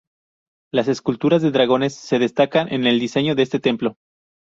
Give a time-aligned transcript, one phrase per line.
[0.73, 3.97] Las esculturas de dragones se destacan en el diseño de este templo.